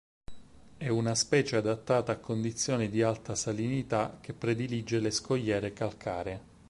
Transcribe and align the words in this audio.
È 0.77 0.87
una 0.87 1.13
specie 1.13 1.57
adattata 1.57 2.13
a 2.13 2.17
condizioni 2.17 2.89
di 2.89 3.03
alta 3.03 3.35
salinità 3.35 4.17
che 4.19 4.33
predilige 4.33 4.97
le 4.97 5.11
scogliere 5.11 5.73
calcaree. 5.73 6.41